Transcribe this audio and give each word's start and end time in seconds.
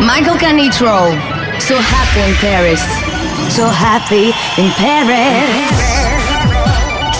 Michael 0.00 0.36
Canitrot. 0.36 1.14
So 1.60 1.76
happy 1.78 2.20
in 2.20 2.34
Paris. 2.36 2.82
So 3.54 3.68
happy 3.68 4.34
in 4.60 4.70
Paris. 4.72 5.70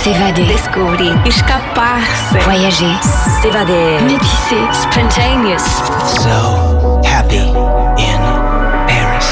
S'évader. 0.02 0.46
Descobrir. 0.46 1.14
Escapar-se. 1.24 2.38
Voyager. 2.44 2.94
S'évader. 3.40 4.00
Métisser. 4.02 4.64
Spontaneous. 4.72 5.64
So 6.22 7.00
happy 7.04 7.48
in 7.96 8.20
Paris. 8.86 9.28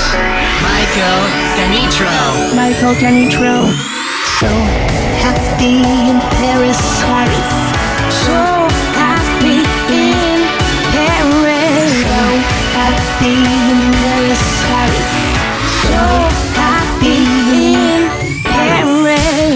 Michael 0.62 1.22
Canitrot. 1.56 2.54
Michael 2.54 2.94
Canitrot. 2.94 3.68
So 4.38 4.46
happy 5.20 5.82
in 5.82 6.20
Paris. 6.38 6.78
Paris. 7.02 7.71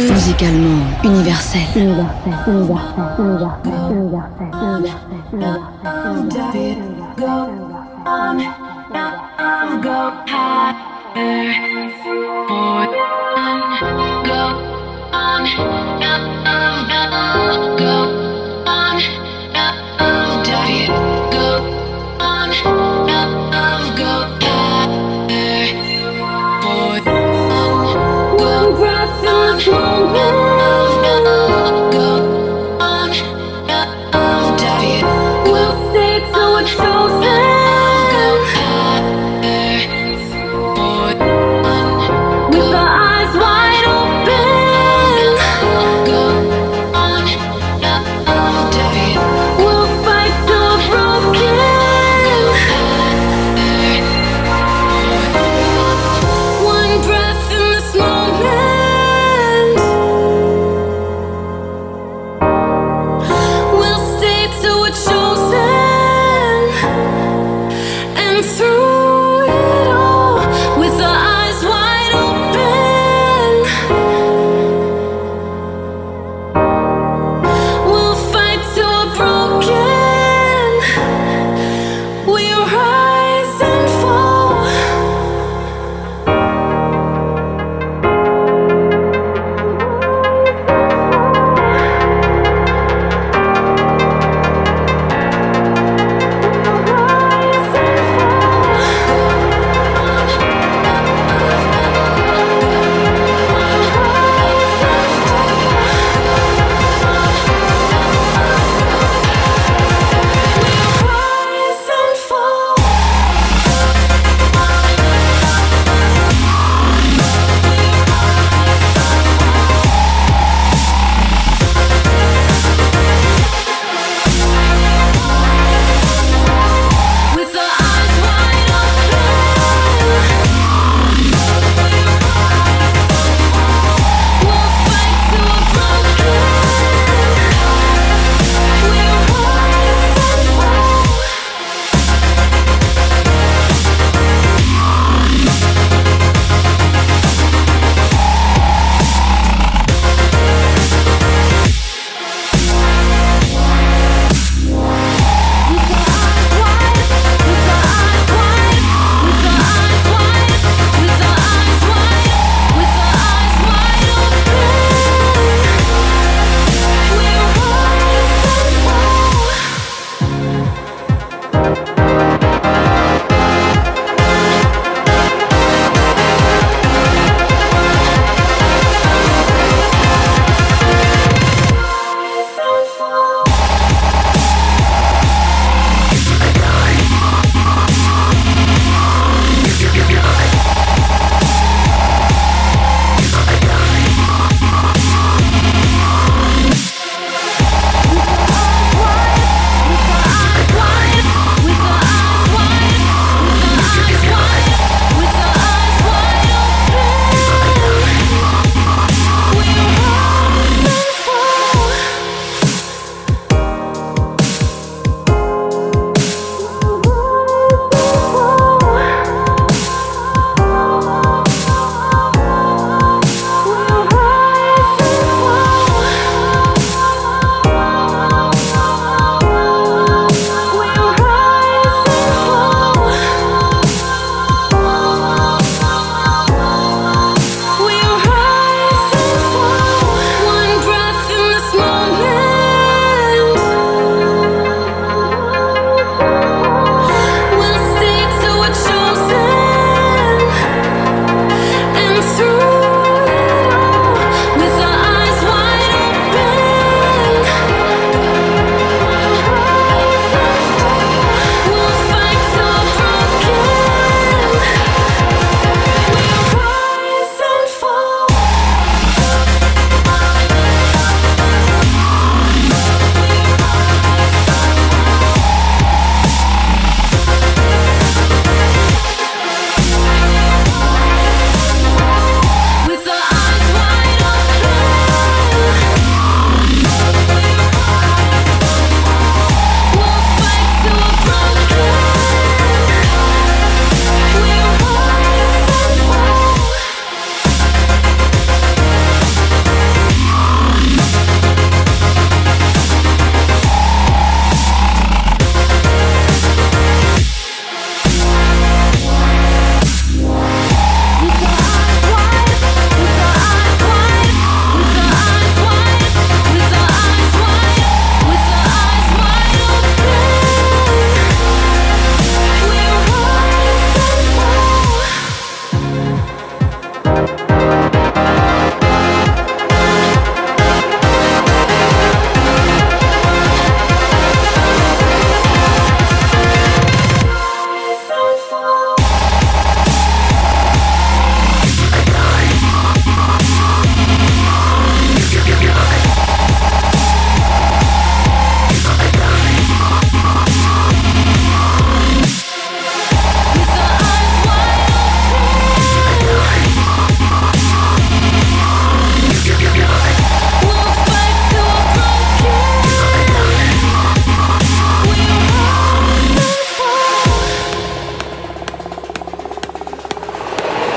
Musicalement 0.08 0.84
universel. 1.04 1.66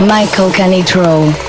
Michael 0.10 0.50
Canitrot. 0.50 1.49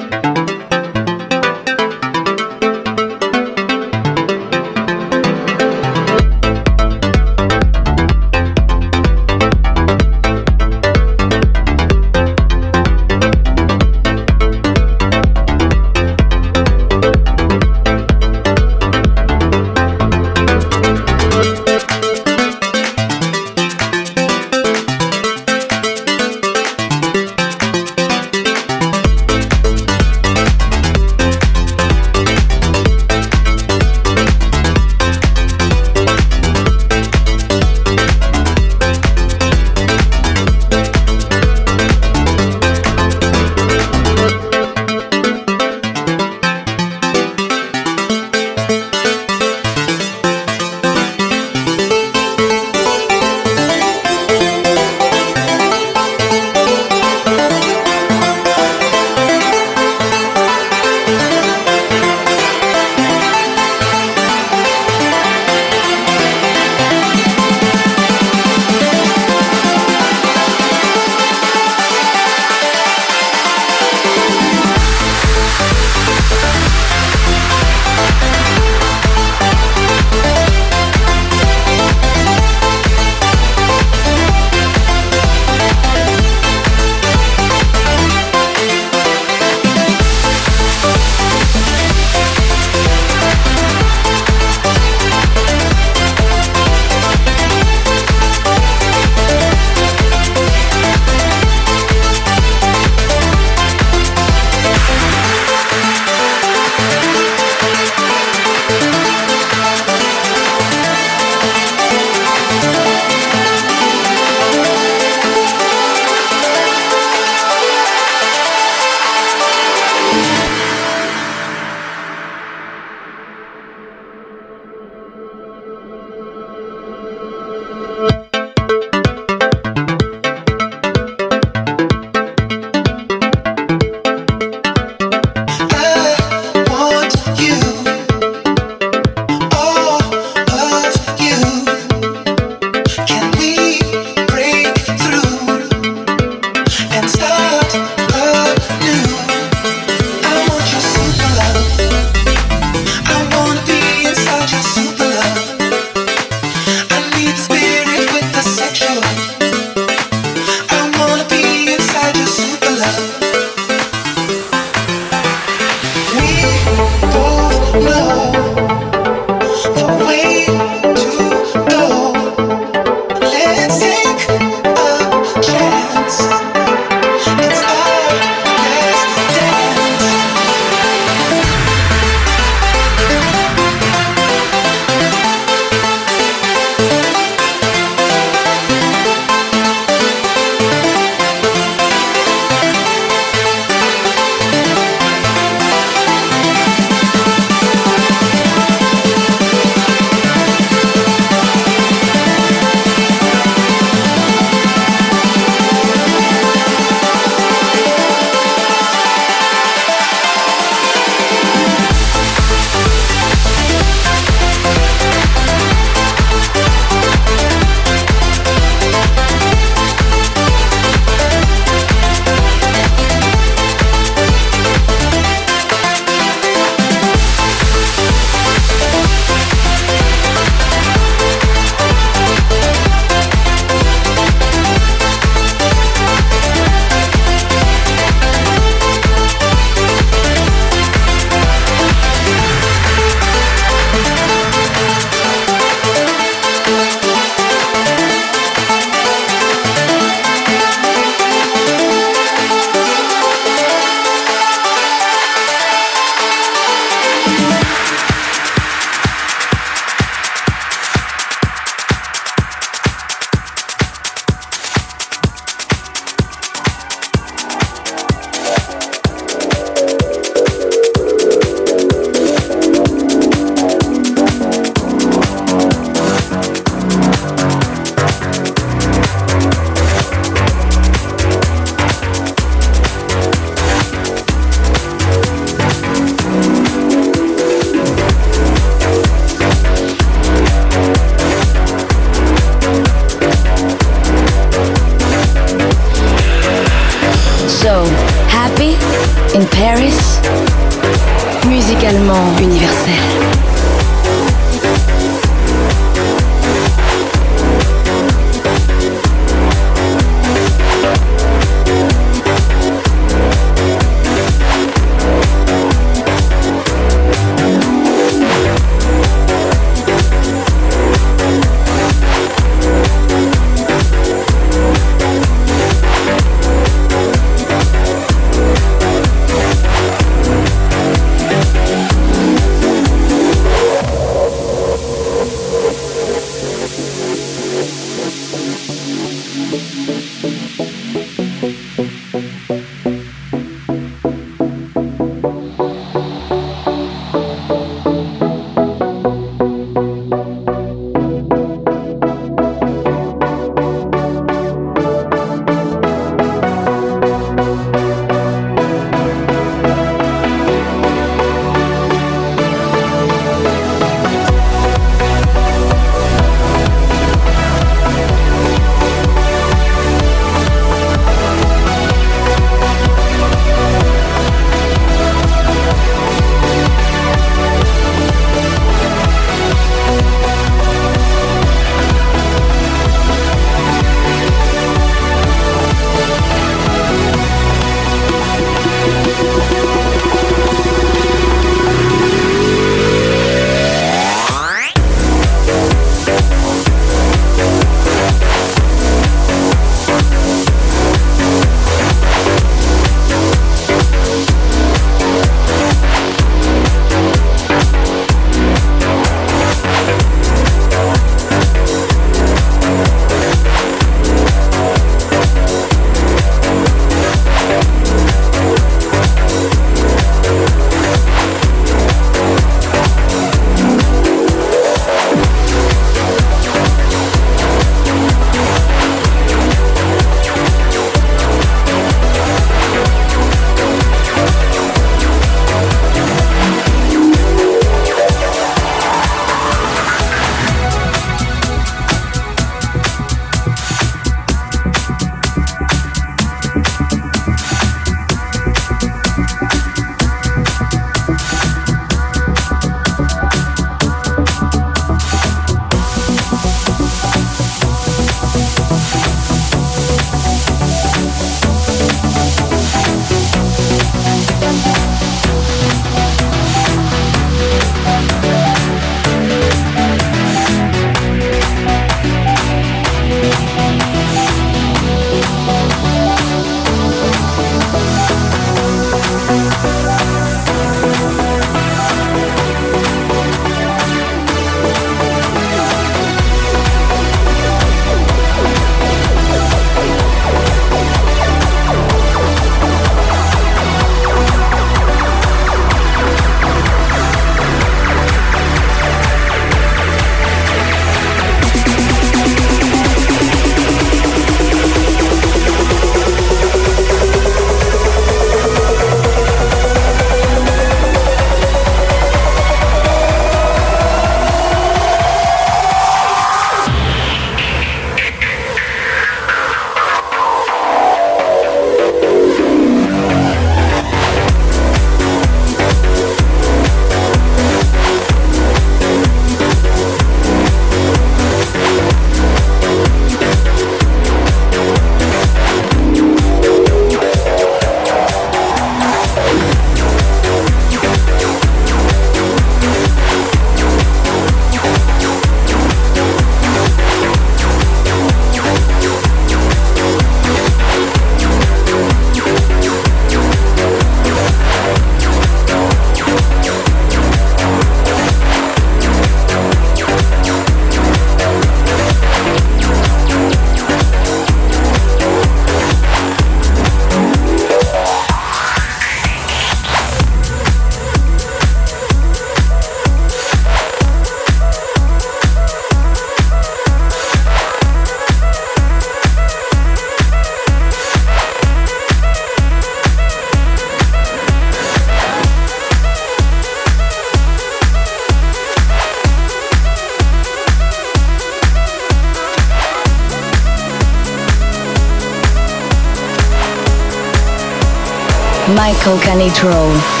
Michael 598.55 598.97
Canitrot. 598.99 600.00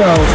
Michael 0.00 0.29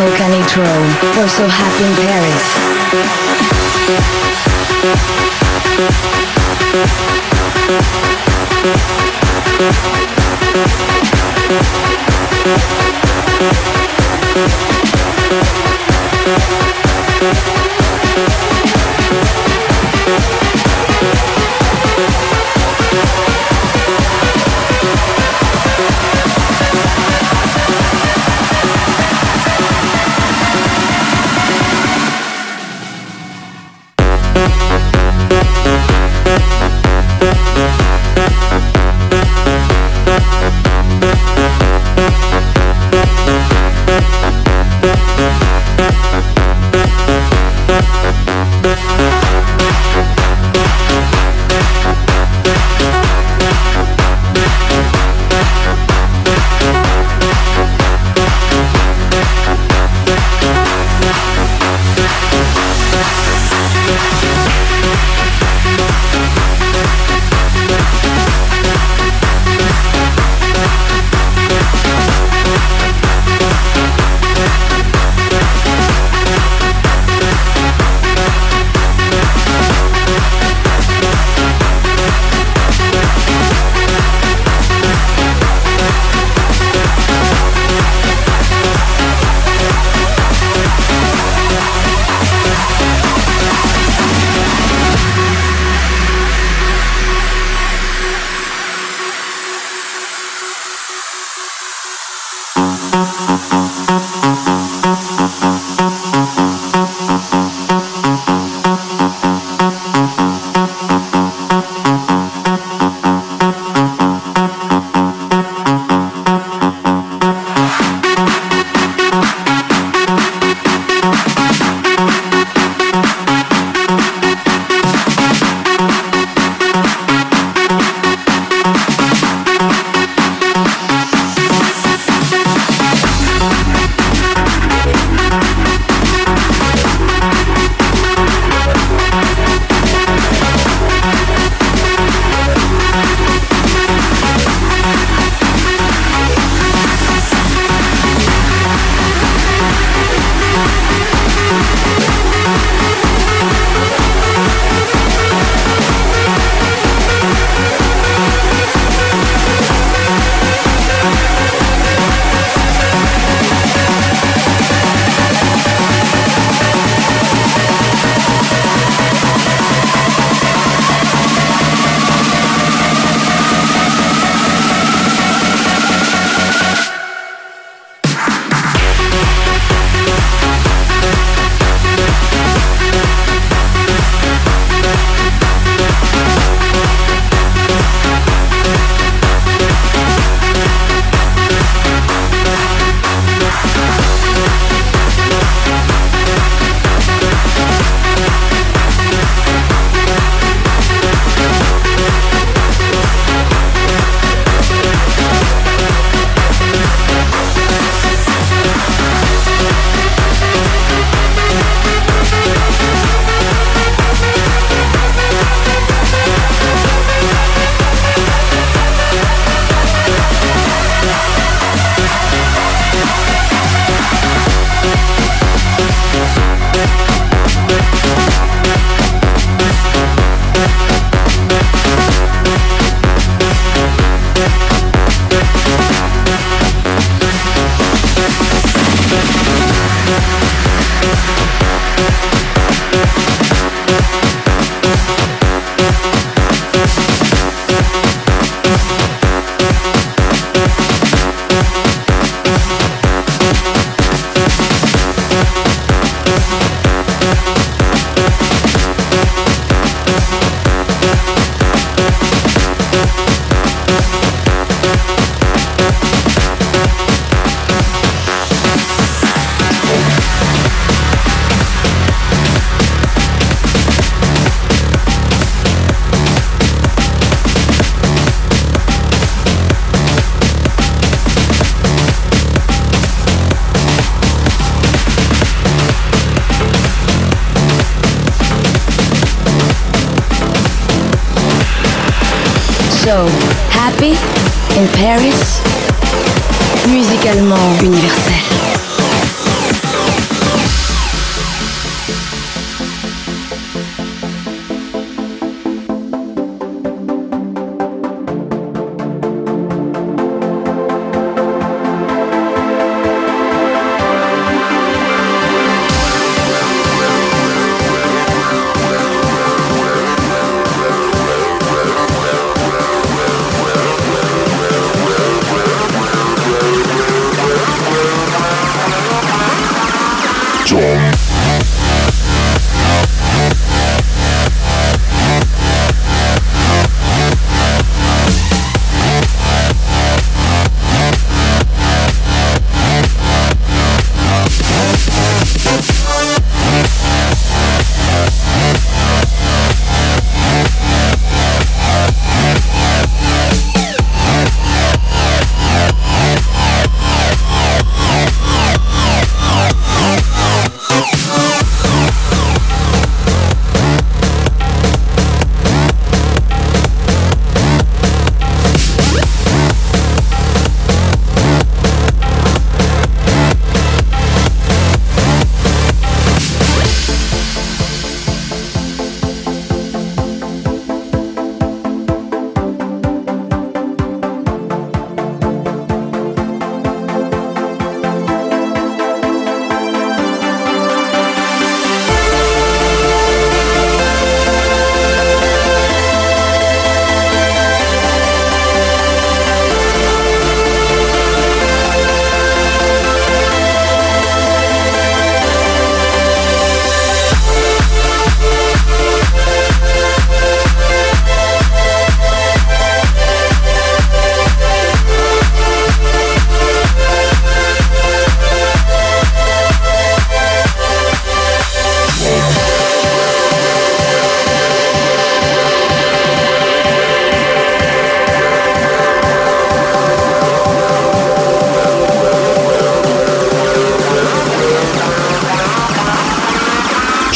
Michael 0.00 0.16
Canitrot 0.16 1.14
for 1.14 1.28
So 1.28 1.46
Happy 1.46 1.84
in 1.84 1.94
Paris. 4.88 5.09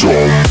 In 0.07 0.44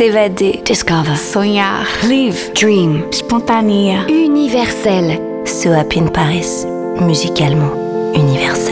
S'évader. 0.00 0.62
Discover. 0.64 1.14
Sonhar. 1.14 1.86
Live. 2.08 2.52
Dream. 2.54 3.04
Espontânea. 3.10 4.06
Universel. 4.08 5.20
So 5.44 5.74
Happy 5.74 5.98
in 5.98 6.08
Paris, 6.08 6.64
musicalement 7.00 7.74
universel. 8.14 8.69